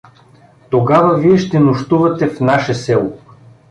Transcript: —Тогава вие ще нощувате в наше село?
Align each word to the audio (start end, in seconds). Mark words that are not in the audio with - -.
—Тогава 0.69 1.17
вие 1.17 1.37
ще 1.37 1.59
нощувате 1.59 2.27
в 2.29 2.39
наше 2.39 2.73
село? 2.73 3.17